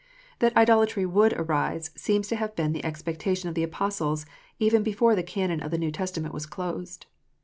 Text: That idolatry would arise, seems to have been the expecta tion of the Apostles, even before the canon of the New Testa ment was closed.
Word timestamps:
That 0.39 0.57
idolatry 0.57 1.05
would 1.05 1.33
arise, 1.33 1.91
seems 1.95 2.27
to 2.29 2.35
have 2.35 2.55
been 2.55 2.71
the 2.73 2.81
expecta 2.81 3.37
tion 3.37 3.49
of 3.49 3.53
the 3.53 3.61
Apostles, 3.61 4.25
even 4.57 4.81
before 4.81 5.15
the 5.15 5.21
canon 5.21 5.61
of 5.61 5.69
the 5.69 5.77
New 5.77 5.91
Testa 5.91 6.19
ment 6.19 6.33
was 6.33 6.47
closed. 6.47 7.05